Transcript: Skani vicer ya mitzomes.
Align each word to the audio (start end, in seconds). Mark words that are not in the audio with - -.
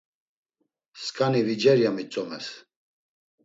Skani 1.03 1.41
vicer 1.47 1.77
ya 1.81 1.91
mitzomes. 1.95 2.47